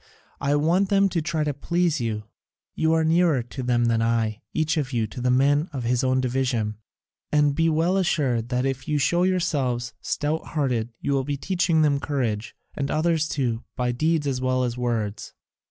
[0.39, 2.23] I want them to try to please you:
[2.73, 6.03] you are nearer to them than I, each of you to the men of his
[6.03, 6.77] own division:
[7.31, 11.83] and be well assured that if you show yourselves stout hearted you will be teaching
[11.83, 15.33] them courage, and others too, by deeds as well as words."